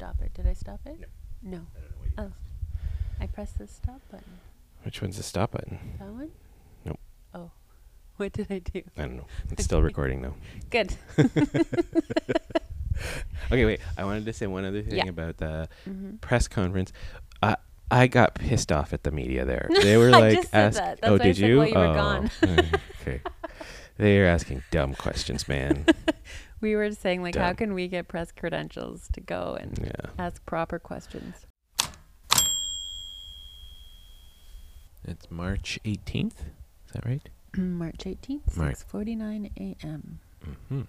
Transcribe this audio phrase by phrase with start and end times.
[0.00, 0.32] stop it.
[0.32, 0.98] Did I stop it?
[0.98, 1.06] No.
[1.42, 1.56] No.
[1.76, 2.32] I don't know what you Oh.
[3.20, 4.38] I pressed the stop button.
[4.82, 5.78] Which one's the stop button?
[5.98, 6.30] That one?
[6.86, 6.98] Nope.
[7.34, 7.50] Oh.
[8.16, 8.82] What did I do?
[8.98, 9.26] I don't know.
[9.50, 10.34] It's still recording though.
[10.70, 10.94] Good.
[13.52, 13.80] Okay, wait.
[13.96, 15.08] I wanted to say one other thing Yeah.
[15.08, 16.92] about the hmm press conference.
[17.42, 17.56] I
[17.90, 19.68] I got pissed off at the media there.
[19.82, 21.00] They were I like, just said ask, that.
[21.00, 22.30] That's "Oh, why I did said you?" while you were oh, gone.
[23.00, 23.20] okay.
[23.96, 25.86] They're asking dumb questions, man.
[26.60, 30.10] We were saying like, how can we get press credentials to go and yeah.
[30.18, 31.46] ask proper questions?
[35.04, 36.26] It's March 18th.
[36.26, 37.28] Is that right?
[37.56, 38.76] March 18th, March.
[38.92, 40.20] 6:49 a.m.
[40.68, 40.82] hmm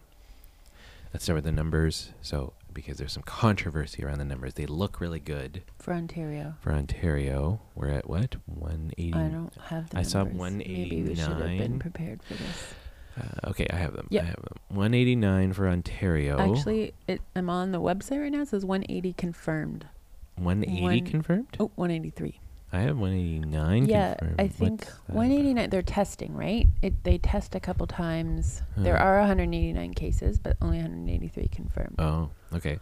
[1.13, 2.12] Let's start with the numbers.
[2.21, 6.55] So, because there's some controversy around the numbers, they look really good for Ontario.
[6.62, 7.59] for Ontario.
[7.76, 8.35] We're at what?
[8.45, 9.13] 180.
[9.13, 10.53] I don't have the I saw numbers.
[10.53, 12.73] Maybe we should have been prepared for this.
[13.20, 14.07] Uh, okay, I have them.
[14.09, 14.23] Yep.
[14.23, 14.57] I have them.
[14.73, 16.39] 189 for Ontario.
[16.39, 18.41] Actually, it, I'm on the website right now.
[18.41, 19.88] It says 180 confirmed.
[20.35, 21.57] 180 one- confirmed.
[21.59, 22.40] Oh, 183.
[22.73, 24.40] I have 189 yeah, confirmed.
[24.40, 25.70] I think What's that 189.
[25.70, 26.68] They're testing, right?
[26.82, 28.62] It they test a couple times.
[28.77, 31.95] There are 189 cases, but only 183 confirmed.
[31.99, 32.79] Oh, okay.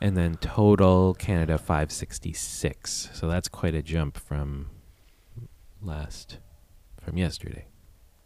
[0.00, 3.10] And then total Canada 566.
[3.12, 4.70] So that's quite a jump from
[5.82, 6.38] last
[7.02, 7.66] from yesterday.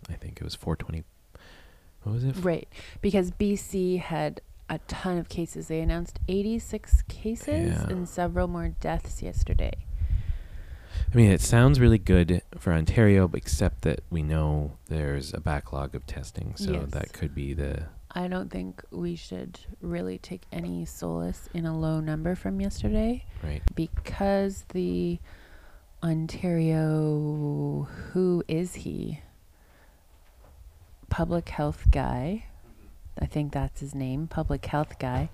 [0.08, 1.02] I think it was 420.
[2.02, 2.34] What was it?
[2.40, 2.68] Right,
[3.00, 5.68] because BC had a ton of cases.
[5.68, 7.88] They announced 86 cases Yeah.
[7.88, 9.72] and several more deaths yesterday.
[11.12, 15.94] I mean, it sounds really good for Ontario, except that we know there's a backlog
[15.94, 16.90] of testing, so Yes.
[16.92, 21.78] that could be the I don't think we should really take any solace in a
[21.78, 23.62] low number from yesterday right.
[23.76, 25.20] because the
[26.02, 29.20] Ontario, who is he?
[31.10, 32.46] Public health guy.
[33.20, 35.28] I think that's his name, public health guy.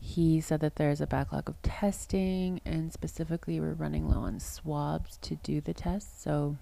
[0.00, 5.16] He said that there's a backlog of testing and specifically we're running low on swabs
[5.18, 6.22] to do the tests.
[6.22, 6.56] So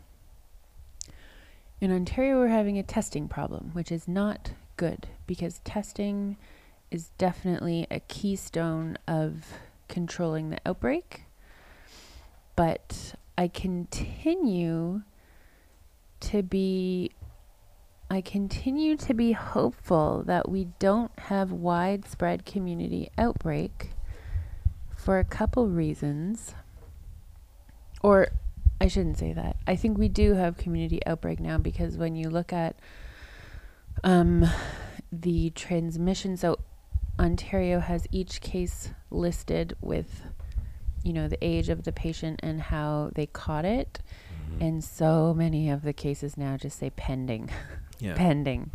[1.81, 6.37] in Ontario, we're having a testing problem, which is not good because testing
[6.91, 9.47] is definitely a keystone of
[9.89, 11.23] controlling the outbreak.
[12.57, 15.03] But I continue
[16.21, 17.13] to be
[18.13, 23.91] I continue to be hopeful that we don't have widespread community outbreak
[24.97, 26.55] for a couple reasons.
[28.03, 28.29] Or
[28.81, 29.57] I shouldn't say that.
[29.67, 32.77] I think we do have community outbreak now because when you look at
[34.03, 34.45] um,
[35.13, 36.59] the transmission, so
[37.19, 40.23] Ontario has each case listed with,
[41.05, 44.01] you know, the age of the patient and how they caught it.
[44.57, 44.67] Mhm.
[44.67, 47.51] And so many of the cases now just say pending,
[48.01, 48.15] yeah.
[48.15, 48.71] pending.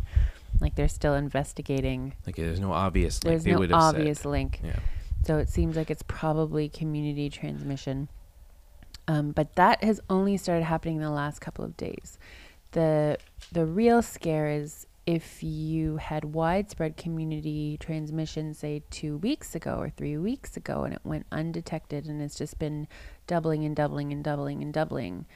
[0.60, 2.14] Like they're still investigating.
[2.26, 3.22] Like there's no obvious.
[3.22, 4.28] Like There's no obvious Said.
[4.28, 4.60] link.
[4.62, 4.78] Yeah.
[5.24, 8.08] So it seems like it's probably community transmission.
[9.08, 12.18] Um, but that has only started happening in the last couple of days.
[12.72, 13.18] The
[13.52, 19.88] the real scare is if you had widespread community transmission, say two weeks ago or
[19.88, 22.88] three weeks ago, and it went undetected, and it's just been
[23.28, 25.26] doubling and doubling and doubling and doubling.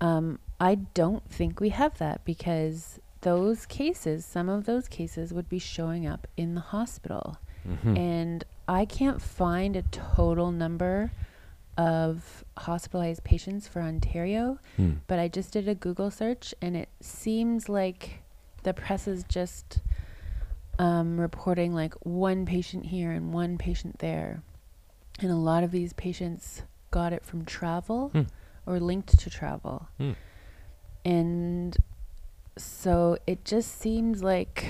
[0.00, 5.48] Um, I don't think we have that because those cases, some of those cases, would
[5.48, 7.36] be showing up in the hospital
[7.66, 7.98] Mhm.
[7.98, 11.10] and I can't find a total number
[11.76, 14.92] of hospitalized patients for Ontario, Hmm.
[15.08, 18.22] but I just did a Google search and it seems like
[18.62, 19.80] the press is just
[20.78, 24.42] um, reporting like one patient here and one patient there.
[25.20, 28.22] And a lot of these patients got it from travel Hmm.
[28.66, 29.86] or linked to travel.
[29.98, 30.12] Hmm.
[31.04, 31.76] And
[32.56, 34.66] so it just seems like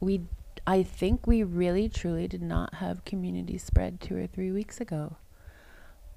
[0.00, 0.22] we
[0.66, 5.16] I think we really truly did not have community spread 2 or 3 weeks ago.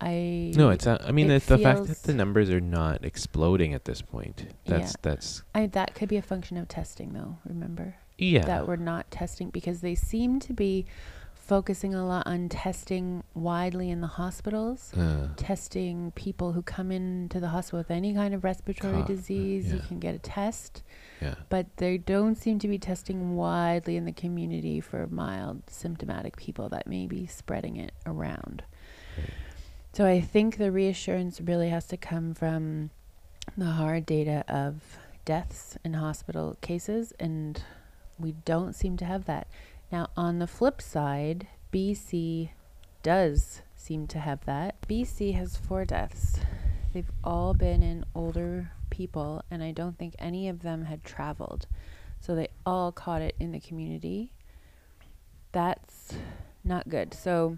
[0.01, 0.85] I No, it's.
[0.85, 4.01] Not, I mean, it it's the fact that the numbers are not exploding at this
[4.01, 4.47] point.
[4.65, 4.95] That's Yeah.
[5.03, 7.95] that's I that could be a function of testing though, remember?
[8.17, 8.43] yeah.
[8.45, 10.85] That we're not testing because they seem to be
[11.51, 14.93] focusing a lot on testing widely in the hospitals.
[14.93, 19.73] uh, testing people who come into the hospital with any kind of respiratory disease.
[19.73, 20.81] You can get a test,
[21.21, 21.35] yeah.
[21.49, 26.69] but they don't seem to be testing widely in the community for mild symptomatic people
[26.69, 28.63] that may be spreading it around.
[29.17, 29.33] Right.
[29.91, 32.91] So I think the reassurance really has to come from
[33.57, 37.61] the hard data of deaths in hospital cases, and
[38.17, 39.47] we don't seem to have that.
[39.91, 42.51] Now, on the flip side, BC
[43.03, 44.75] does seem to have that.
[44.87, 46.39] BC has four deaths.
[46.93, 51.67] They've all been in older people, and I don't think any of them had traveled.
[52.19, 54.31] So they all caught it in the community.
[55.51, 56.13] That's
[56.63, 57.13] not good.
[57.13, 57.57] So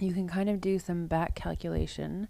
[0.00, 2.28] you can kind of do some back calculation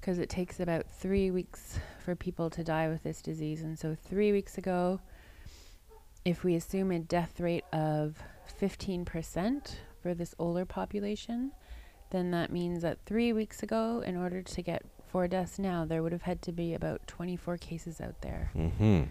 [0.00, 3.62] because it takes about three weeks for people to die with this disease.
[3.62, 5.00] And so, three weeks ago,
[6.26, 8.22] if we assume a death rate of
[8.60, 11.52] 15% for this older population,
[12.10, 16.02] then that means that three weeks ago, in order to get four deaths now, there
[16.02, 19.04] would have had to be about 24 cases out there Mm-hmm.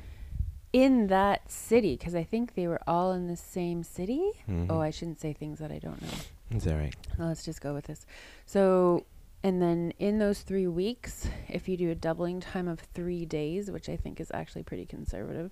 [0.74, 4.32] in that city because I think they were all in the same city.
[4.50, 4.68] Mhm.
[4.70, 6.58] Oh, I shouldn't say things that I don't know.
[6.58, 6.96] Is that right?
[7.18, 8.06] Well, let's just go with this.
[8.46, 9.06] So,
[9.44, 13.70] and then in those three weeks, if you do a doubling time of three days,
[13.72, 15.52] which I think is actually pretty conservative,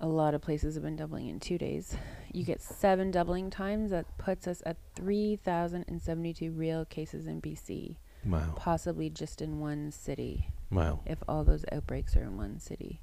[0.00, 1.96] a lot of places have been doubling in two days.
[2.32, 3.90] You get seven doubling times.
[3.90, 8.54] That puts us at 3,072 real cases in BC, Wow.
[8.56, 11.00] possibly just in one city Wow.
[11.06, 13.02] if all those outbreaks are in one city.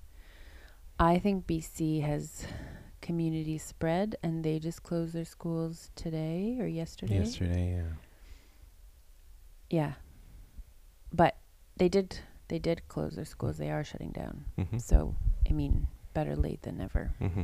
[1.00, 2.46] I think BC has
[3.02, 7.20] community spread and they just closed their schools today or yesterday.
[7.20, 7.94] Yesterday, yeah.
[9.70, 9.94] Yeah.
[11.14, 11.38] But
[11.78, 13.58] they did they did close their schools.
[13.58, 14.46] They are shutting down.
[14.58, 14.78] Mm-hmm.
[14.78, 15.16] So,
[15.50, 17.12] I mean, better late than never.
[17.22, 17.44] Mm-hmm.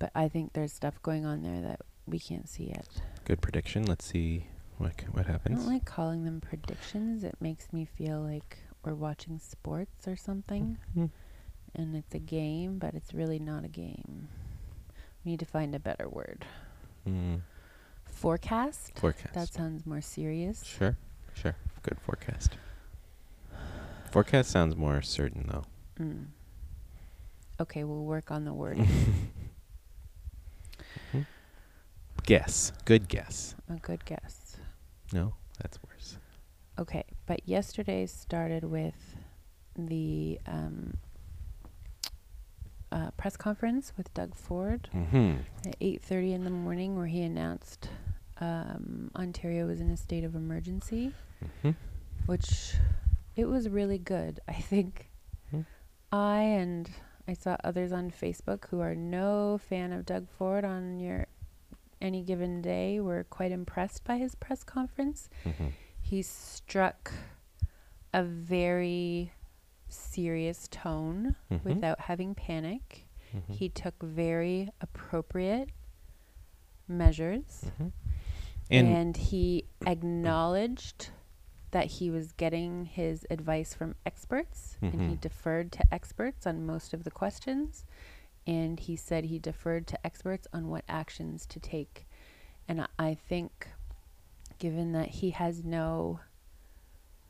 [0.00, 2.88] But I think there's stuff going on there that we can't see yet.
[3.24, 3.84] Good prediction.
[3.84, 4.46] Let's see
[4.78, 5.58] what c- what I happens.
[5.64, 7.22] don't like calling them predictions.
[7.22, 10.78] It makes me feel like we're watching sports or something.
[10.96, 11.10] Mhm.
[11.74, 14.26] and it's a game, but it's really not a game.
[15.24, 16.44] We need to find a better word.
[17.06, 17.42] Mm.
[18.06, 18.98] Forecast?
[18.98, 19.34] Forecast.
[19.34, 20.64] That sounds more serious.
[20.64, 20.96] Sure,
[21.34, 21.54] sure.
[21.82, 22.56] Good forecast.
[24.10, 25.64] Forecast sounds more certain, though.
[26.02, 26.26] Mm.
[27.60, 28.78] Okay, we'll work on the word.
[32.24, 32.72] Guess.
[32.84, 33.54] Good guess.
[33.70, 34.58] a good guess.
[35.12, 36.18] No, that's worse.
[36.78, 39.16] Okay, but yesterday started with
[39.76, 40.94] the um,
[42.92, 45.36] uh, press conference with Doug Ford Mm-hmm.
[45.66, 47.88] at 8:30 in the morning, where he announced
[48.40, 51.12] um, Ontario was in a state of emergency.
[51.42, 51.70] Mm-hmm.
[52.26, 52.74] which
[53.36, 54.40] it was really good.
[54.48, 55.08] I think
[55.50, 55.60] Hmm.
[56.12, 56.90] I and
[57.28, 61.26] I saw others on Facebook who are no fan of Doug Ford on your
[62.00, 65.28] any given day were quite impressed by his press conference.
[65.44, 65.66] Mm-hmm.
[66.00, 67.12] He struck
[68.14, 69.32] a very
[69.88, 71.64] serious tone Mhm.
[71.64, 73.06] without having panic.
[73.36, 73.52] Mm-hmm.
[73.52, 75.68] He took very appropriate
[76.86, 77.88] measures Mm-hmm.
[78.70, 81.10] And, and he acknowledged
[81.70, 85.20] that he was getting his advice from experts and he Mhm.
[85.20, 87.84] deferred to experts on most of the questions
[88.46, 92.06] and he said he deferred to experts on what actions to take
[92.66, 93.68] and I- i think
[94.58, 96.20] given that he has no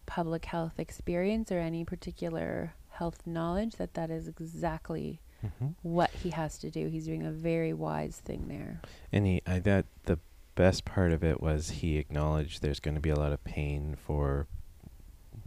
[0.06, 5.75] public health experience or any particular health knowledge that that is exactly Mhm.
[5.82, 8.81] what he has to do he's doing a very wise thing there
[9.12, 10.19] and he, I that the
[10.58, 13.94] best part of it was he acknowledged there's going to be a lot of pain
[14.06, 14.49] for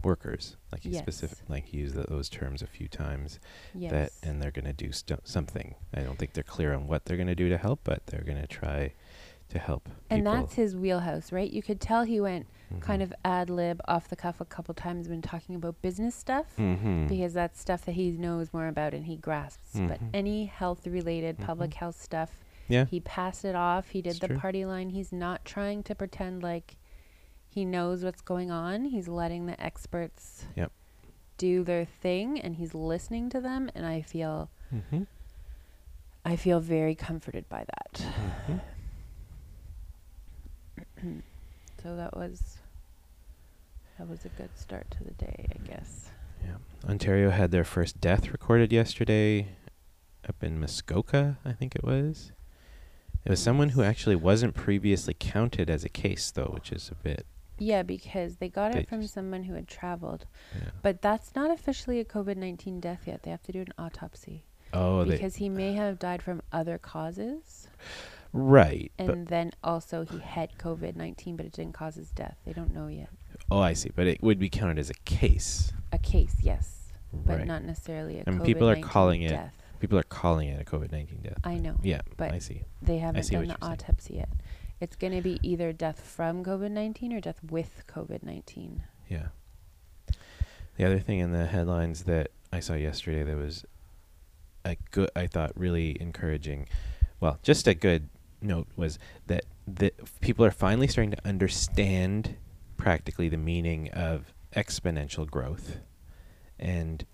[0.02, 0.56] workers.
[0.72, 1.02] Like he Yes.
[1.02, 3.38] specific, like he used th- those terms a few times.
[3.74, 5.74] yes That and they're going to do stu- something.
[5.94, 8.24] I don't think they're clear on what they're going to do to help, but they're
[8.24, 8.94] going to try
[9.50, 9.88] to help.
[10.08, 11.50] And that's his wheelhouse, right?
[11.50, 12.46] You could tell he went
[12.80, 13.04] kind Mhm.
[13.04, 17.06] of ad lib off the cuff a couple times when talking about business stuff Mhm.
[17.06, 19.72] because that's stuff that he knows more about and he grasps.
[19.78, 20.08] But Mhm.
[20.14, 21.74] any health related public Mhm.
[21.74, 22.84] health stuff, Yeah.
[22.86, 23.88] he passed it off.
[23.90, 24.38] He did It's the true.
[24.38, 24.90] party line.
[24.90, 26.76] He's not trying to pretend like
[27.48, 28.86] he knows what's going on.
[28.86, 30.72] He's letting the experts Yep.
[31.36, 35.06] do their thing and he's listening to them and I feel Mhm.
[36.24, 38.06] I feel very comforted by that.
[38.48, 38.60] Mhm.
[41.82, 42.58] So that was
[43.98, 46.10] that was a good start to the day, I guess.
[46.44, 46.56] Yeah.
[46.88, 49.48] Ontario had their first death recorded yesterday
[50.28, 52.30] up in Muskoka, I think it was.
[53.24, 56.94] It was someone who actually wasn't previously counted as a case, though, which is a
[56.96, 57.26] bit.
[57.58, 60.26] Yeah, because they got They it from someone who had traveled.
[60.54, 60.70] Yeah.
[60.82, 63.22] But that's not officially a COVID 19 death yet.
[63.22, 64.44] They have to do an autopsy.
[64.72, 65.12] oh, they.
[65.12, 67.68] because he may have died from other causes.
[68.32, 68.90] Right.
[68.98, 72.38] And then also he had COVID 19, but it didn't cause his death.
[72.44, 73.10] They don't know yet.
[73.50, 73.90] oh, I see.
[73.94, 75.72] But it would be counted as a case.
[75.92, 77.46] A case, yes, but right.
[77.46, 79.61] not necessarily a I mean, COVID people are 19 calling it- death.
[79.82, 81.38] People are calling it a COVID 19 death.
[81.42, 81.74] I know.
[81.82, 82.62] yeah, but I see.
[82.80, 83.80] They haven't see done what the you're saying.
[83.90, 84.28] autopsy yet.
[84.80, 88.84] It's going to be either death from COVID 19 or death with COVID 19.
[89.08, 89.26] Yeah.
[90.76, 93.64] The other thing in the headlines that I saw yesterday that was
[94.64, 96.68] a good, I thought really encouraging,
[97.18, 98.08] well, just a good
[98.40, 102.36] note was that the people are finally starting to understand
[102.76, 105.78] practically the meaning of exponential growth
[106.56, 107.04] and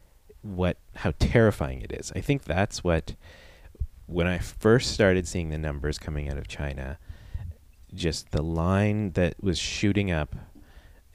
[0.42, 2.12] what how terrifying it is.
[2.14, 3.14] I think that's what
[4.07, 6.99] when I first started seeing the numbers coming out of China,
[7.95, 10.35] just the line that was shooting up.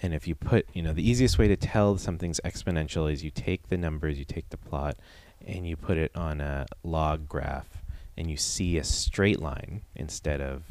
[0.01, 3.31] And if you put, you know, the easiest way to tell something's exponential is you
[3.31, 4.97] take the numbers, you take the plot,
[5.45, 7.83] and you put it on a log graph,
[8.17, 10.63] and you see a straight line instead of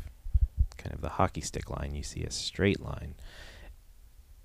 [0.76, 1.94] kind of the hockey stick line.
[1.94, 3.14] You see a straight line.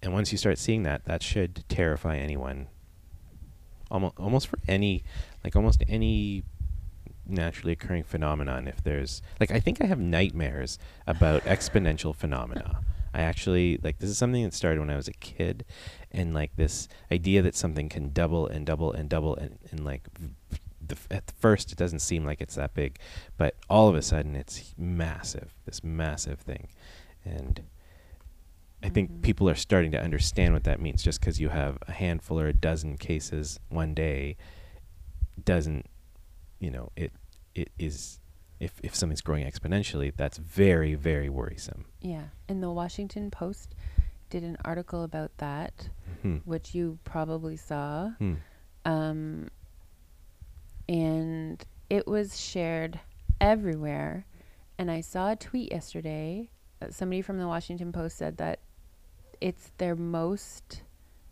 [0.02, 2.68] And once you start seeing that, that should terrify anyone.
[3.90, 5.04] Almost, almost for any,
[5.44, 6.44] like almost any
[7.26, 8.68] naturally occurring phenomenon.
[8.68, 12.82] If there's, like, I think I have nightmares about exponential phenomena.
[13.14, 15.66] I actually like this is something that started when I was a kid,
[16.12, 20.08] and like this idea that something can double and double and double and, and like
[20.86, 23.00] the at first it doesn't seem like it's that big,
[23.36, 25.54] but all of a sudden it's massive.
[25.66, 26.68] This massive thing,
[27.26, 27.64] and
[28.84, 29.22] I think Mhm.
[29.24, 31.02] people are starting to understand what that means.
[31.04, 34.38] Just because you have a handful or a dozen cases one day,
[35.44, 35.88] doesn't,
[36.60, 37.12] you know, it
[37.56, 38.20] it is.
[38.60, 41.86] If if something's growing exponentially, that's very very worrisome.
[42.02, 42.30] Yeah.
[42.48, 43.74] And the Washington Post
[44.30, 45.90] did an article about that,
[46.22, 46.38] Hmm.
[46.46, 48.10] which you probably saw.
[48.20, 48.36] Hmm.
[48.86, 49.50] Um,
[50.90, 53.00] and it was shared
[53.40, 54.26] everywhere.
[54.78, 56.50] And I saw a tweet yesterday.
[56.90, 58.60] Somebody from the Washington Post said that
[59.42, 60.82] it's their most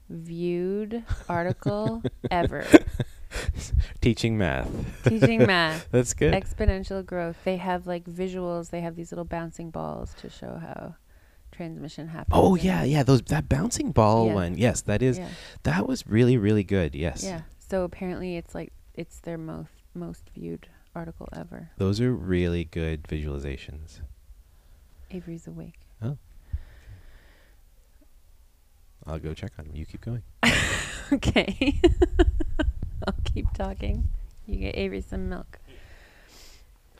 [0.09, 2.65] viewed article ever.
[4.01, 4.69] Teaching math.
[5.03, 6.33] Teaching math, That's good.
[6.33, 7.35] exponential growth.
[7.43, 8.69] They have like visuals.
[8.69, 10.95] They have these little bouncing balls to show how
[11.51, 12.33] transmission happens.
[12.33, 13.03] oh yeah, yeah.
[13.03, 14.33] Those that bouncing ball Yeah.
[14.33, 14.57] one.
[14.57, 15.17] Yes, that is.
[15.17, 15.29] yeah,
[15.63, 16.95] That was really really good.
[16.95, 17.23] Yes.
[17.23, 17.41] yeah.
[17.69, 21.71] So apparently, it's like it's their most most viewed article ever.
[21.77, 23.99] Those are really good visualizations.
[25.11, 25.84] Avery's awake.
[29.07, 29.75] I'll go check on them.
[29.75, 30.23] You keep going.
[31.13, 31.79] Okay.
[33.07, 34.09] I'll keep talking.
[34.47, 35.59] You get Avery some milk.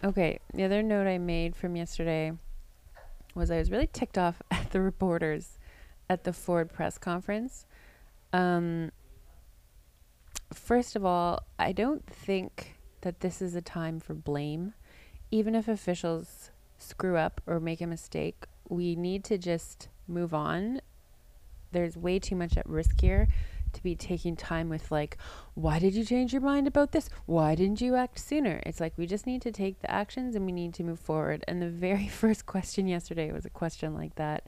[0.04, 0.40] Okay.
[0.54, 2.34] The other note I made from yesterday
[3.34, 5.58] was I was really ticked off at the reporters
[6.10, 7.66] at the Ford press conference.
[8.32, 8.92] Um,
[10.54, 14.76] first of all, I don't think that this is a time for blame.
[15.32, 20.82] Even if officials screw up or make a mistake, we need to just move on.
[21.76, 23.28] There's way too much at risk here
[23.74, 25.18] to be taking time with like
[25.54, 27.10] why did you change your mind about this?
[27.26, 28.62] Why didn't you act sooner?
[28.66, 31.44] It's like we just need to take the actions and we need to move forward.
[31.48, 34.48] And the very first question yesterday was a question like that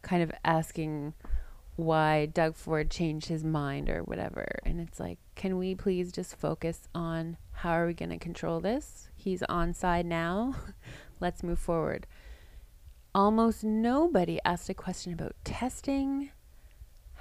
[0.00, 1.12] kind of asking
[1.76, 4.58] why Doug Ford changed his mind or whatever.
[4.64, 8.60] And it's like can we please just focus on how are we going to control
[8.60, 9.10] this?
[9.14, 10.56] He's on side now.
[11.20, 12.06] Let's move forward.
[13.14, 16.30] Almost nobody asked a question about testing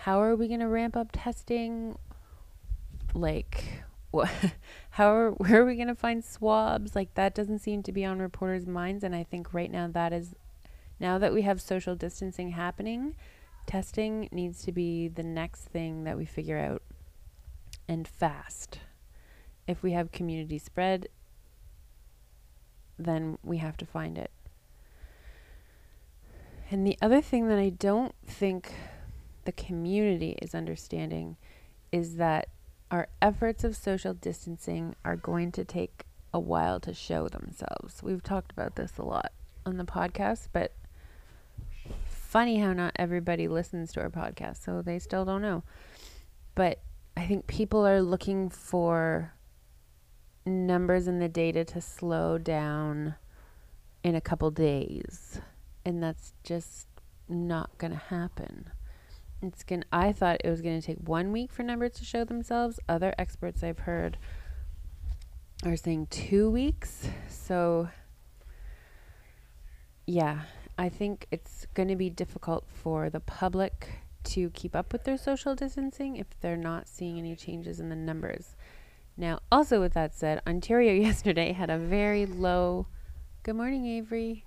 [0.06, 1.96] how are we going to ramp up testing?
[3.14, 4.32] Like, what?
[4.92, 6.96] How are where are we going to find swabs?
[6.96, 10.12] Like that doesn't seem to be on reporters' minds, and I think right now that
[10.12, 10.36] is,
[11.00, 13.16] now that we have social distancing happening,
[13.68, 16.82] testing needs to be the next thing that we figure out,
[17.88, 18.80] and fast.
[19.68, 21.10] If we have community spread,
[22.98, 24.32] then we have to find it.
[26.72, 28.74] And the other thing that I don't think
[29.46, 31.38] the community is understanding
[31.92, 32.50] is that
[32.90, 38.02] our efforts of social distancing are going to take a while to show themselves.
[38.04, 39.32] We've talked about this a lot
[39.66, 40.74] on the podcast, but
[42.06, 45.64] funny how not everybody listens to our podcast, so they still don't know.
[46.56, 46.80] But
[47.18, 49.34] I think people are looking for
[50.46, 53.16] numbers in the data to slow down
[54.04, 55.40] in a couple days,
[55.86, 56.88] and that's just
[57.28, 58.70] not going to happen.
[59.42, 62.24] It's going I thought it was going to take 1 week for numbers to show
[62.24, 62.80] themselves.
[62.88, 64.18] Other experts I've heard
[65.66, 67.08] are saying 2 weeks.
[67.28, 67.90] So
[70.06, 70.42] yeah,
[70.78, 73.90] I think it's going to be difficult for the public
[74.24, 77.96] to keep up with their social distancing if they're not seeing any changes in the
[77.96, 78.56] numbers.
[79.18, 82.88] Now, also with that said, Ontario yesterday had a very low
[83.44, 84.46] Good morning, Avery.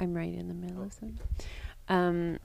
[0.00, 1.18] I'm right in the middle of something.
[1.88, 2.38] Um,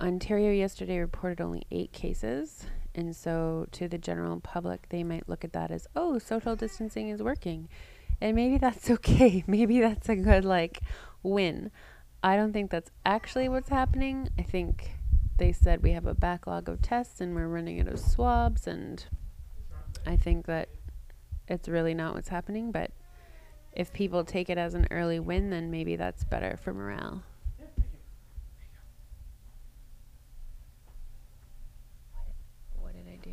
[0.00, 2.66] Ontario yesterday reported only eight cases.
[2.94, 7.08] And so, to the general public, they might look at that as, oh, social distancing
[7.08, 7.68] is working.
[8.20, 9.44] And maybe that's okay.
[9.46, 10.80] maybe that's a good, like,
[11.22, 11.70] win.
[12.22, 14.28] I don't think that's actually what's happening.
[14.38, 14.90] I think
[15.38, 18.66] they said we have a backlog of tests and we're running out of swabs.
[18.66, 19.04] And
[20.06, 20.68] I think that
[21.48, 22.72] it's really not what's happening.
[22.72, 22.90] But
[23.72, 27.22] if people take it as an early win, then maybe that's better for morale.
[32.80, 33.30] What did I do?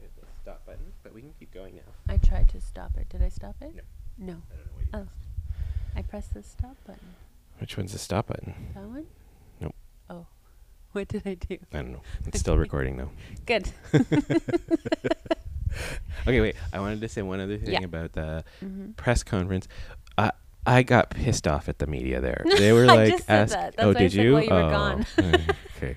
[0.00, 1.82] Hit the stop button, but we can keep going now.
[2.12, 3.08] I tried to stop it.
[3.08, 3.74] Did I stop it?
[3.74, 3.82] No.
[4.18, 4.32] No.
[4.32, 5.08] I don't know what you
[5.98, 6.02] Oh.
[6.08, 7.14] press the stop button?
[7.58, 8.54] Which one's the stop button?
[8.74, 9.06] That one?
[9.60, 9.74] Nope.
[10.10, 10.26] Oh.
[10.92, 11.58] What did I do?
[11.74, 12.02] I don't know.
[12.26, 13.10] It's still recording though.
[13.44, 13.70] Good.
[16.26, 16.56] Okay, wait.
[16.72, 17.84] I wanted to say one other thing Yeah.
[17.84, 19.68] about the hmm press conference.
[20.18, 20.32] I
[20.66, 22.42] I got pissed off at the media there.
[22.58, 23.74] They were like, ask, that.
[23.78, 24.32] "Oh, did you?
[24.34, 25.06] while you were oh, gone.
[25.76, 25.96] okay.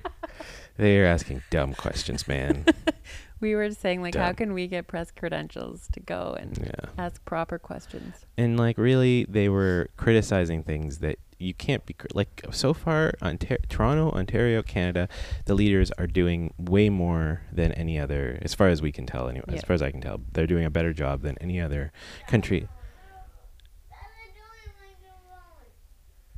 [0.76, 2.64] They're asking dumb questions, man.
[3.40, 6.90] We were saying like, how can we get press credentials to go and yeah.
[6.98, 8.26] ask proper questions?
[8.36, 13.66] And like really they were criticizing things that you can't be like so far Ontar-
[13.68, 15.08] Toronto, Ontario, Canada,
[15.46, 19.28] the leaders are doing way more than any other as far as we can tell
[19.28, 19.46] anyway.
[19.48, 21.92] As far as I can tell, they're doing a better job than any other
[22.28, 22.68] country.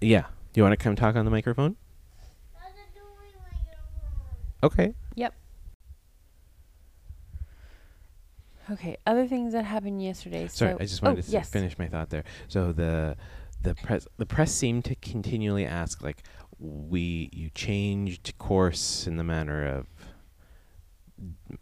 [0.01, 0.27] Yeah.
[0.55, 1.77] You want to come talk on the microphone?
[4.63, 4.95] Okay.
[5.17, 5.35] Yep.
[8.73, 8.97] Okay.
[9.07, 10.49] Other things that happened yesterday.
[10.49, 11.49] Sorry, so, I just wanted oh, to yes.
[11.51, 12.25] finish my thought there.
[12.49, 13.17] So the
[13.63, 16.23] the press the press seemed to continually ask like
[16.59, 19.87] we you changed course in the manner of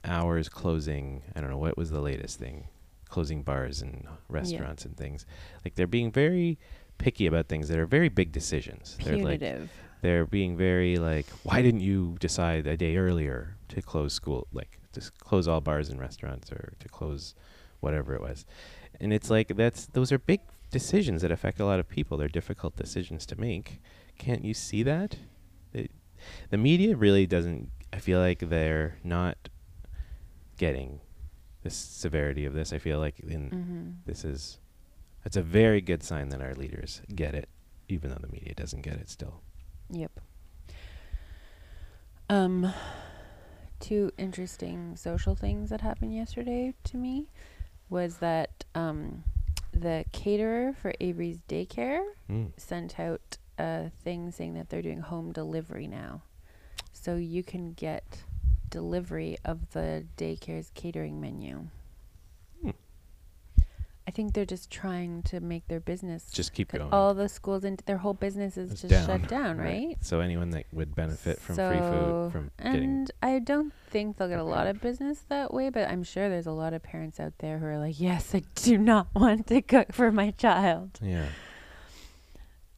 [0.04, 1.22] hours closing.
[1.34, 2.68] I don't know what was the latest thing,
[3.08, 5.26] closing bars and restaurants and things.
[5.64, 6.58] Like they're being very
[6.98, 8.96] picky about things that are very big decisions.
[9.02, 9.70] They're like Punitive.
[10.02, 14.79] they're being very like why didn't you decide a day earlier to close school like
[14.92, 17.34] to close all bars and restaurants or to close
[17.80, 18.44] whatever it was.
[19.00, 22.16] And it's like that's those are big decisions that affect a lot of people.
[22.16, 23.80] They're difficult decisions to make.
[24.18, 25.16] Can't you see that?
[25.72, 25.90] It,
[26.50, 29.48] the media really doesn't i feel like they're not
[30.58, 31.00] getting
[31.62, 32.72] the severity of this.
[32.72, 34.58] I feel like in hmm this is
[35.24, 37.48] it's a very good sign that our leaders get it
[37.88, 39.42] even though the media doesn't get it still.
[39.90, 40.20] Yep.
[42.28, 42.72] Um,
[43.80, 47.26] two interesting social things that happened yesterday to me
[47.88, 49.24] was that um,
[49.72, 52.50] the caterer for Avery's daycare mm.
[52.56, 56.22] sent out a thing saying that they're doing home delivery now.
[56.92, 58.22] So you can get
[58.68, 61.66] delivery of the daycare's catering menu.
[64.08, 67.62] I think they're just trying to make their business just keep going all the schools
[67.64, 69.96] and their whole business is It's just shut down, right?
[70.00, 74.28] So anyone that would benefit from free food from getting And I don't think they'll
[74.28, 77.20] get a lot of business that way, but I'm sure there's a lot of parents
[77.20, 80.98] out there who are like, "Yes, I do not want to cook for my child."
[81.02, 81.26] yeah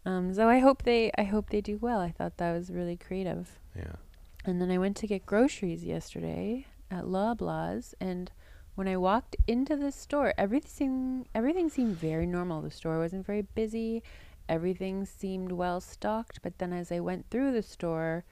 [0.05, 2.01] Um, so I hope they, I hope they do well.
[2.01, 3.59] I thought that was really creative.
[3.77, 3.95] yeah
[4.45, 8.31] And then I went to get groceries yesterday at Loblaws, and
[8.75, 12.63] when I walked into the store, everything everything seemed very normal.
[12.63, 14.03] The store wasn't very busy.
[14.49, 16.41] Everything seemed well stocked.
[16.43, 18.25] But then as I went through the store,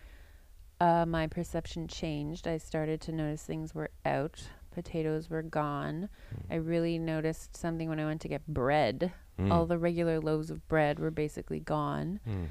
[0.80, 2.48] uh, my perception changed.
[2.48, 4.42] I started to notice things were out.
[4.72, 6.08] Potatoes were gone.
[6.50, 9.12] I really noticed something when I went to get bread.
[9.38, 9.52] Mm.
[9.52, 12.20] All the regular loaves of bread were basically gone.
[12.28, 12.46] Mm.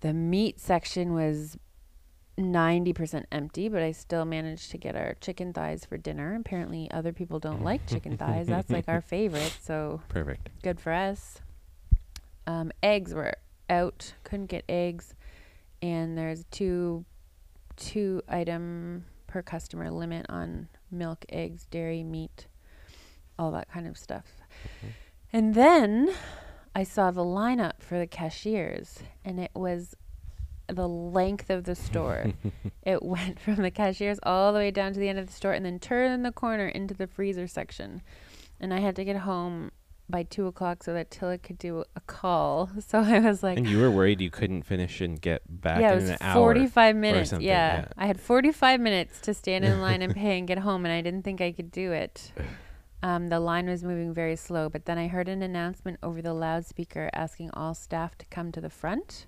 [0.00, 1.58] The meat section was
[2.38, 6.36] 90% empty, but I still managed to get our chicken thighs for dinner.
[6.36, 8.46] Apparently, other people don't like chicken thighs.
[8.46, 11.40] That's like our favorite, so perfect good for us.
[12.46, 13.34] Um, eggs were
[13.68, 15.14] out, couldn't get eggs,
[15.82, 17.04] and there's two
[17.76, 22.46] two item per customer limit on milk, eggs, dairy, meat,
[23.38, 24.24] all that kind of stuff.
[24.82, 24.88] Mhm.
[25.32, 26.14] And then
[26.74, 29.94] I saw the lineup for the cashiers, and it was
[30.68, 32.32] the length of the store.
[32.82, 35.52] it went from the cashiers all the way down to the end of the store
[35.52, 38.02] and then turned the corner into the freezer section.
[38.60, 39.70] And I had to get home
[40.10, 42.70] by two o'clock so that Tilla could do a call.
[42.80, 45.90] So I was like, and you were worried you couldn't finish and get back yeah,
[45.90, 47.32] it in was an hour 45 minutes.
[47.32, 47.38] Yeah.
[47.40, 47.88] yeah.
[47.96, 51.02] I had 45 minutes to stand in line and pay and get home, and I
[51.02, 52.32] didn't think I could do it.
[53.02, 56.32] Um, the line was moving very slow, but then I heard an announcement over the
[56.32, 59.26] loudspeaker asking all staff to come to the front,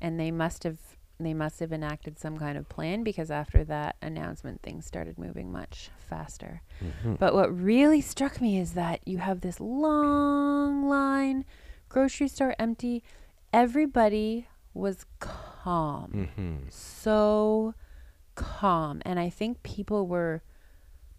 [0.00, 0.78] and they must have
[1.20, 5.50] they must have enacted some kind of plan because after that announcement, things started moving
[5.50, 6.62] much faster.
[6.80, 7.18] Mhm.
[7.18, 11.44] But what really struck me is that you have this long line,
[11.88, 13.02] grocery store empty.
[13.52, 16.30] Everybody was calm.
[16.36, 16.72] Mhm.
[16.72, 17.74] So
[18.36, 19.02] calm.
[19.04, 20.42] And I think people were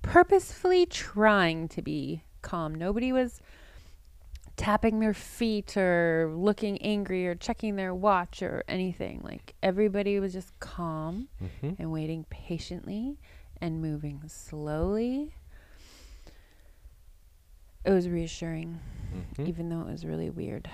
[0.01, 2.73] purposefully trying to be calm.
[2.73, 3.41] Nobody was
[4.59, 9.21] tapping their feet or looking angry or checking their watch or anything.
[9.23, 11.77] Like everybody was just calm Mhm.
[11.79, 13.17] and waiting patiently
[13.61, 15.33] and moving slowly.
[17.85, 18.81] It was reassuring,
[19.37, 19.47] Mhm.
[19.47, 20.69] even though it was really weird.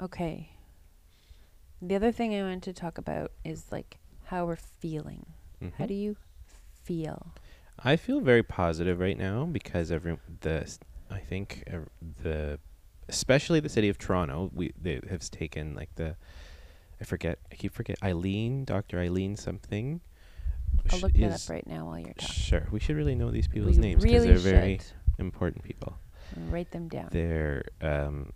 [0.00, 0.50] Okay.
[1.80, 5.24] The other thing I want to talk about is like how we're feeling.
[5.78, 5.88] How Mhm.
[5.88, 6.16] do you
[6.84, 7.32] feel?
[7.84, 10.66] I feel very positive right now because every the
[11.10, 11.78] I think uh,
[12.22, 12.58] the
[13.08, 16.16] especially the city of Toronto, we they have taken like the
[17.00, 18.98] I forget I keep forget Eileen, Dr.
[18.98, 20.00] Eileen something.
[20.92, 22.34] I'll look that is- up right now while you're talking.
[22.34, 24.92] Sure, we should really know these people's we names because really they're very should.
[25.18, 25.98] important people.
[26.50, 27.08] Write them down.
[27.10, 28.32] They're um,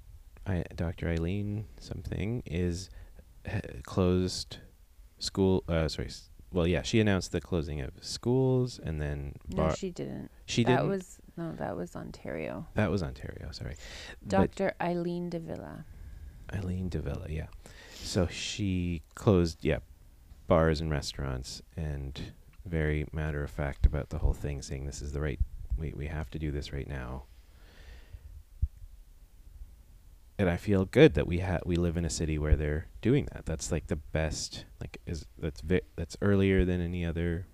[0.47, 1.09] I, Dr.
[1.09, 2.89] Eileen something is
[3.51, 4.59] uh, closed
[5.19, 5.63] school.
[5.69, 6.09] Uh, sorry.
[6.09, 10.31] s- Well, yeah, she announced the closing of schools and then no, she didn't.
[10.47, 10.83] she that didn't.
[10.83, 12.67] That was no, that was Ontario.
[12.75, 13.49] that was Ontario.
[13.53, 13.77] Sorry,
[14.21, 14.75] But Dr.
[14.81, 15.85] Eileen de Villa.
[16.53, 17.47] Eileen de Villa, yeah.
[17.95, 19.79] So she closed, yeah,
[20.47, 22.21] bars and restaurants, and
[22.67, 25.41] very matter of fact about the whole thing, saying this is the right,
[25.79, 27.25] we we have to do this right now.
[30.43, 33.29] And I feel good that we ha- we live in a city where they're doing
[33.33, 33.47] that.
[33.47, 37.47] That's like the best, like is that's vi- that's earlier than any other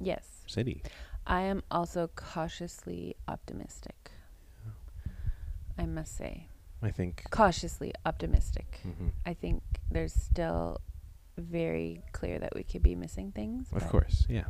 [0.00, 0.24] Yes.
[0.46, 0.82] city.
[1.26, 4.10] I am also cautiously optimistic.
[5.76, 6.48] I must say,
[6.82, 7.24] I think.
[7.30, 8.80] cautiously optimistic.
[8.82, 10.80] hmm I think there's still
[11.36, 13.68] very clear that we could be missing things.
[13.70, 14.44] Of course, yeah.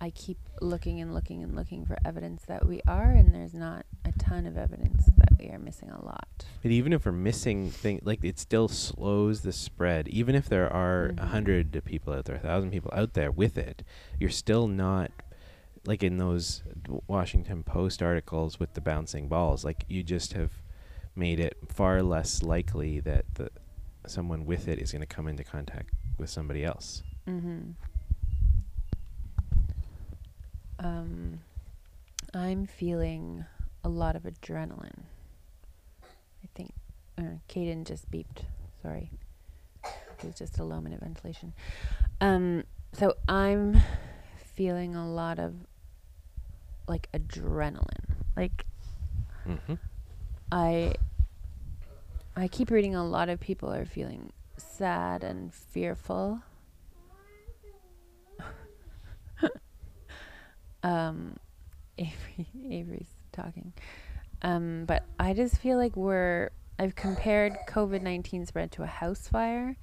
[0.00, 3.84] I keep looking and looking and looking for evidence that we are, and there's not
[4.04, 6.26] a ton of evidence that we are missing a lot.
[6.62, 10.08] But even if we're missing things, like it still slows the spread.
[10.08, 11.18] Even if there are a Mhm.
[11.28, 13.82] hundred people out there, a thousand people out there with it,
[14.18, 15.10] you're still not
[15.86, 16.62] like in those
[17.06, 19.64] Washington Post articles with the bouncing balls.
[19.64, 20.62] Like you just have
[21.14, 23.50] made it far less likely that the
[24.06, 27.02] someone with it is going to come into contact with somebody else.
[27.26, 27.72] Mm-hmm.
[30.80, 31.40] Um,
[32.32, 33.44] I'm feeling
[33.84, 35.02] a lot of adrenaline.
[36.02, 36.72] I think
[37.18, 38.44] uh, Kaden just beeped.
[38.82, 39.10] Sorry,
[39.84, 41.52] it was just a low minute ventilation.
[42.20, 43.80] Um, so I'm
[44.54, 45.54] feeling a lot of
[46.88, 48.16] like adrenaline.
[48.36, 48.64] Like
[49.48, 49.74] Mm-hmm.
[50.52, 50.94] I
[52.36, 56.42] I keep reading a lot of people are feeling sad and fearful.
[60.82, 61.36] Um
[61.98, 63.72] Avery Avery's talking.
[64.42, 69.76] Um but I just feel like we're I've compared COVID-19 spread to a house fire.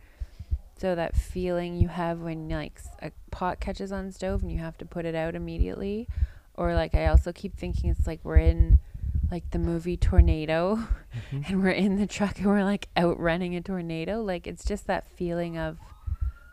[0.80, 4.78] So that feeling you have when like a pot catches on stove and you have
[4.80, 6.08] to put it out immediately
[6.56, 8.80] or like I also keep thinking it's like we're in
[9.32, 10.80] like the movie Tornado
[11.32, 14.22] and we're in the truck and we're like outrunning a tornado.
[14.22, 15.78] Like it's just that feeling of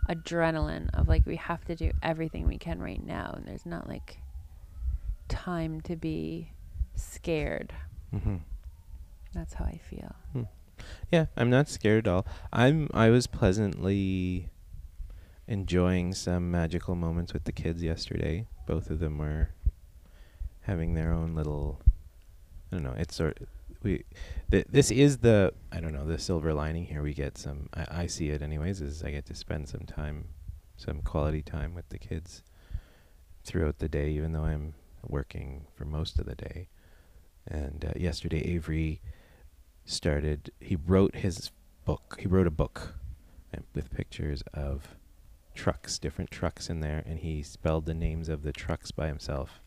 [0.08, 3.88] adrenaline of like we have to do everything we can right now and there's not
[3.88, 4.18] like
[5.28, 6.52] time to be
[6.94, 7.72] scared.
[8.14, 8.36] Mm-hmm.
[9.32, 10.14] That's how I feel.
[11.10, 12.26] Yeah, I'm not scared at all.
[12.52, 14.50] I'm I was pleasantly
[15.46, 18.46] enjoying some magical moments with the kids yesterday.
[18.66, 19.50] Both of them were
[20.62, 21.80] having their own little
[22.72, 23.38] I don't know, it's sort
[23.82, 24.04] we
[24.50, 28.02] th- this is the I don't know, the silver lining here we get some I,
[28.02, 30.28] I see it anyways is I get to spend some time
[30.76, 32.42] some quality time with the kids
[33.44, 34.74] throughout the day even though I'm
[35.08, 36.68] working for most of the day.
[37.46, 39.00] And uh, yesterday Avery
[39.84, 41.50] started he wrote his
[41.84, 42.94] book he wrote a book
[43.54, 44.96] uh, with pictures of
[45.54, 49.60] trucks different trucks in there and he spelled the names of the trucks by himself.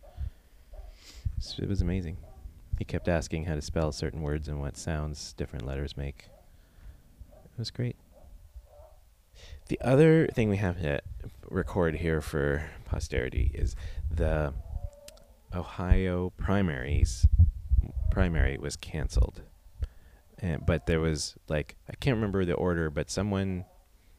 [1.40, 2.18] So it was amazing.
[2.80, 6.30] He kept asking how to spell certain words and what sounds different letters make.
[7.46, 7.96] It was great.
[9.68, 11.02] The other thing we have to
[11.50, 13.76] record here for posterity is
[14.10, 14.54] the
[15.56, 17.26] ohio primaries
[18.12, 19.42] primary was canceled
[20.40, 23.66] and but there was like I can't remember the order, but someone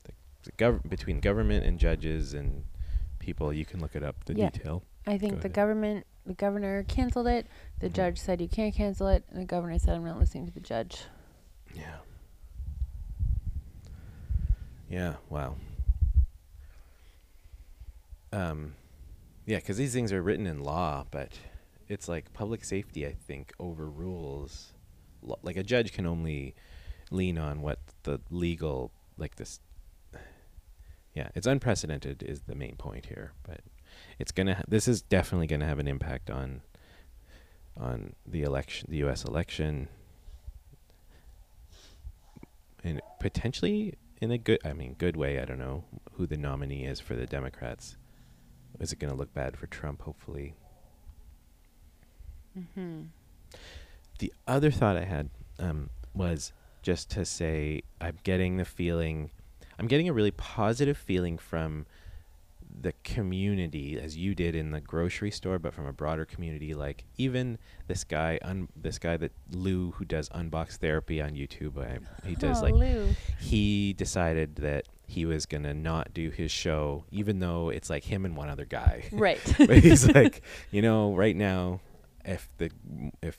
[0.04, 0.12] the,
[0.44, 2.64] the gov- between government and judges and
[3.20, 4.50] people, you can look it up the Yeah.
[4.50, 4.82] detail.
[5.06, 5.52] I think Go the ahead.
[5.52, 7.46] government the governor canceled it.
[7.78, 7.92] The Mhm.
[7.92, 10.60] judge said you can't cancel it and the governor said I'm not listening to the
[10.60, 11.04] judge.
[11.74, 11.98] Yeah.
[14.90, 15.14] Yeah.
[15.30, 15.54] Wow.
[18.32, 18.74] Um,
[19.48, 21.32] yeah, because these things are written in law, but
[21.88, 23.06] it's like public safety.
[23.06, 24.74] I think overrules.
[25.42, 26.54] Like a judge can only
[27.10, 29.60] lean on what the legal like this.
[31.14, 33.62] Yeah, it's unprecedented is the main point here, but
[34.18, 34.56] it's gonna.
[34.56, 36.60] Ha- this is definitely gonna have an impact on
[37.74, 39.24] on the election, the U.S.
[39.24, 39.88] election,
[42.84, 44.60] and potentially in a good.
[44.62, 45.40] I mean, good way.
[45.40, 47.96] I don't know who the nominee is for the Democrats.
[48.80, 50.02] Is it going to look bad for Trump?
[50.02, 50.54] Hopefully.
[52.58, 53.02] Mm-hmm.
[54.18, 59.30] The other thought I had um, was just to say I'm getting the feeling,
[59.78, 61.86] I'm getting a really positive feeling from
[62.80, 66.74] the community as you did in the grocery store, but from a broader community.
[66.74, 71.78] Like even this guy, un- this guy that Lou who does unbox therapy on YouTube.
[71.78, 73.08] I, he does Oh, like Lou.
[73.40, 78.24] he decided that he was gonna not do his show, even though it's like him
[78.24, 79.04] and one other guy.
[79.10, 79.40] Right.
[79.58, 81.80] but he's like, you know, right now,
[82.24, 82.70] if the
[83.22, 83.38] if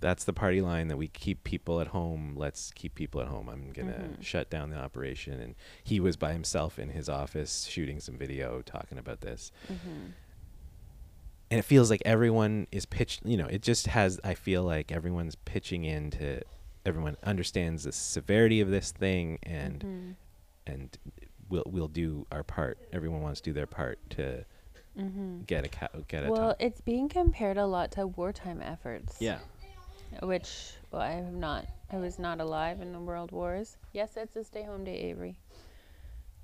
[0.00, 3.48] that's the party line that we keep people at home, let's keep people at home.
[3.48, 4.22] I'm gonna Mhm.
[4.22, 5.40] shut down the operation.
[5.40, 9.52] And he was by himself in his office shooting some video talking about this.
[9.68, 10.10] hmm
[11.50, 13.26] And it feels like everyone is pitched.
[13.26, 14.18] You know, it just has.
[14.24, 16.40] I feel like everyone's pitching in to.
[16.84, 20.14] Everyone understands the severity of this thing, and Mhm.
[20.66, 20.96] And
[21.48, 22.78] we'll we'll do our part.
[22.92, 24.44] Everyone wants to do their part to
[24.96, 25.46] Mhm.
[25.46, 26.56] get a ca- get a Well, top.
[26.60, 29.20] it's being compared a lot to wartime efforts.
[29.20, 29.38] Yeah.
[30.22, 31.66] Which well, I have not.
[31.90, 33.76] I was not alive in the world wars.
[33.92, 35.36] Yes, it's a stay home day, Avery.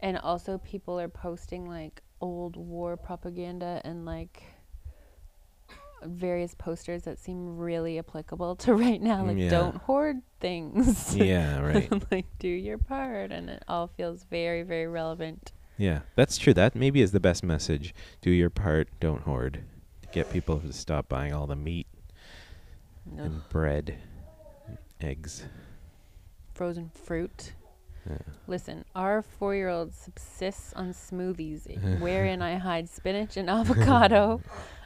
[0.01, 4.43] And also, people are posting like old war propaganda and like
[6.05, 9.25] various posters that seem really applicable to right now.
[9.25, 9.51] Like, Yeah.
[9.51, 11.15] don't hoard things.
[11.17, 11.91] Yeah, right.
[12.13, 13.33] like, do your part.
[13.33, 15.53] And it all feels very, very relevant.
[15.77, 16.55] Yeah, that's true.
[16.55, 17.95] That maybe is the best message.
[18.21, 19.63] Do your part, don't hoard.
[20.13, 21.87] Get people to stop buying all the meat
[23.13, 23.19] Ugh.
[23.27, 23.99] and bread,
[24.67, 25.45] and eggs.
[26.55, 27.53] Frozen fruit.
[28.09, 28.17] Yeah.
[28.47, 34.41] Listen, our four year old subsists on smoothies wherein I hide spinach and avocado.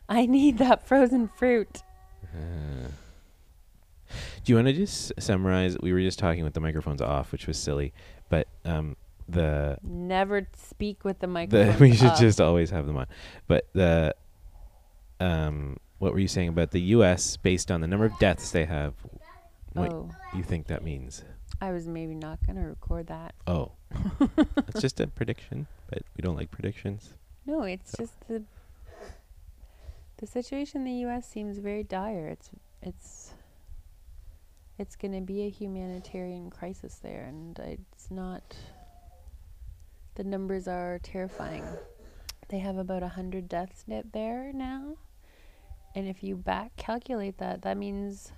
[0.08, 1.82] I need that frozen fruit.
[2.24, 2.88] Uh,
[4.44, 5.76] do you want to just summarize?
[5.78, 7.92] We were just talking with the microphones off, which was silly,
[8.28, 8.96] but um,
[9.28, 11.78] the Never speak with the microphone.
[11.80, 13.06] we should just always have them on.
[13.46, 14.14] But the
[15.20, 17.36] um, what were you saying about the U.S.
[17.36, 18.94] based on the number of deaths they have?
[19.74, 21.24] What Oh, you think that means?
[21.60, 23.34] I was maybe not going to record that.
[23.46, 23.72] Oh,
[24.68, 27.14] it's just a prediction, but we don't like predictions.
[27.46, 28.42] No, it's just the
[30.22, 31.26] the situation in the U.S.
[31.28, 32.28] seems very dire.
[32.28, 32.48] It's
[32.80, 33.34] it's
[34.78, 38.42] it's going to be a humanitarian crisis there, and it's not.
[40.14, 41.64] The numbers are terrifying.
[42.50, 44.94] They have about a hundred deaths net there now,
[45.96, 48.30] and if you back calculate that, that means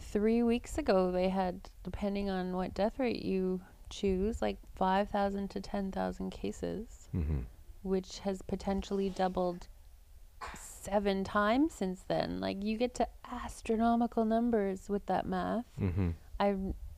[0.00, 5.50] three weeks ago they had, depending on what death rate you choose, like five thousand
[5.50, 7.40] to ten thousand cases Mm-hmm.
[7.82, 9.68] which has potentially doubled
[10.86, 12.40] seven times since then.
[12.40, 15.64] Like you get to astronomical numbers with that math.
[15.80, 16.10] Mm-hmm.
[16.40, 16.54] I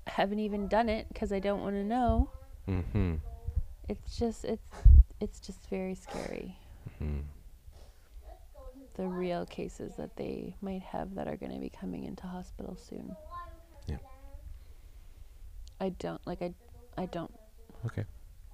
[0.07, 2.31] haven't even done it because I don't want to know.
[2.69, 3.17] Mm-hmm.
[3.89, 4.63] It's just it's
[5.21, 6.57] it's just very scary.
[7.03, 7.21] Mm-hmm.
[8.95, 12.77] The real cases that they might have that are going to be coming into hospital
[12.77, 13.15] soon.
[13.87, 13.97] Yeah.
[15.81, 16.53] I don't like I
[16.97, 17.33] I don't
[17.87, 18.05] Okay.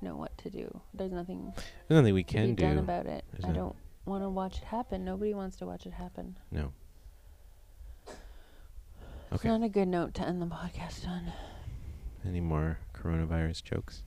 [0.03, 0.81] know what to do.
[0.93, 1.53] There's nothing
[1.89, 2.79] There's nothing we can do.
[2.79, 3.25] about it.
[3.33, 5.05] There's I don't want to watch it happen.
[5.05, 6.37] Nobody wants to watch it happen.
[6.51, 6.73] No.
[8.07, 9.49] It's Okay.
[9.49, 11.33] not a good note to end the podcast on.
[12.25, 14.03] Any more coronavirus jokes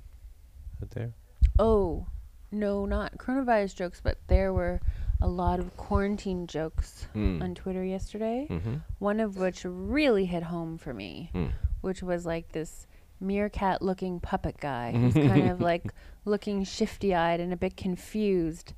[0.82, 1.14] out there?
[1.60, 2.08] Oh,
[2.52, 4.80] no, not coronavirus jokes, but there were
[5.20, 7.42] a lot of quarantine jokes Mm.
[7.42, 8.48] on Twitter yesterday.
[8.50, 8.76] Mm-hmm.
[9.00, 11.52] One of which really hit home for me, Mm.
[11.82, 12.88] which was like this
[13.20, 15.92] meerkat looking puppet guy who's kind of like
[16.24, 18.74] looking shifty eyed and a bit confused.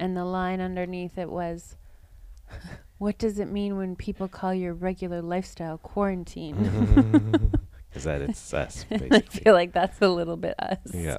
[0.00, 1.76] And the line underneath it was,
[3.00, 6.54] What does it mean when people call your regular lifestyle quarantine?
[7.94, 10.78] Is that it's us, I feel like that's a little bit us.
[10.92, 11.16] Yeah.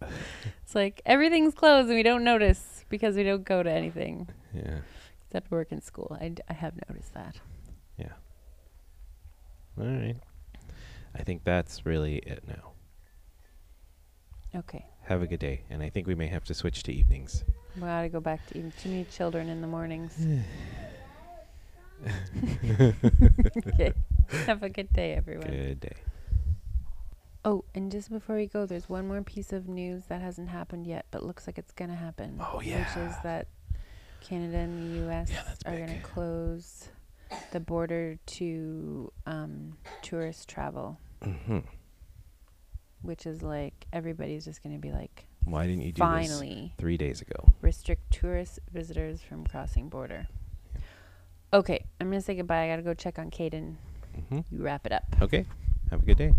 [0.00, 4.78] it's like everything's closed and we don't notice because we don't go to anything yeah.
[5.26, 6.16] except work and school.
[6.18, 7.36] I, d- I have noticed that.
[7.98, 8.14] Yeah.
[9.78, 10.16] All right.
[11.14, 12.72] I think that's really it now.
[14.56, 14.86] Okay.
[15.02, 15.64] Have a good day.
[15.68, 17.44] And I think we may have to switch to evenings.
[17.76, 20.14] We gotta go back to eating too many children in the mornings.
[23.66, 23.92] okay.
[24.46, 25.48] Have a good day, everyone.
[25.48, 25.94] Good day.
[27.44, 30.86] Oh, and just before we go, there's one more piece of news that hasn't happened
[30.86, 32.38] yet, but looks like it's gonna happen.
[32.40, 32.78] Oh, yeah.
[32.80, 33.48] Which is that
[34.20, 35.30] Canada and the U.S.
[35.30, 35.86] Yeah, are big.
[35.86, 36.88] gonna close
[37.50, 41.58] the border to um, tourist travel, Mm-hmm.
[43.02, 46.96] which is like everybody's just gonna be like, Why didn't you do this finally three
[46.96, 47.52] days ago?
[47.60, 50.28] restrict tourist visitors from crossing border.
[51.52, 52.64] Okay, I'm gonna say goodbye.
[52.64, 53.76] I gotta go check on Caden.
[54.16, 54.40] Mm-hmm.
[54.50, 55.04] You wrap it up.
[55.20, 55.44] Okay.
[55.90, 56.32] Have a good day.